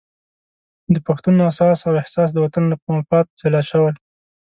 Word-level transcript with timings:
د 0.93 0.95
پښتون 1.07 1.35
اساس 1.49 1.79
او 1.87 1.93
احساس 2.01 2.29
د 2.33 2.37
وطن 2.45 2.63
له 2.71 2.75
مفاد 2.95 3.25
جلا 3.39 3.61
شوی. 3.69 3.93